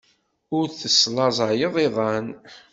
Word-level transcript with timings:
Ur 0.57 0.65
teslaẓayeḍ 0.79 1.75
iḍan. 1.85 2.27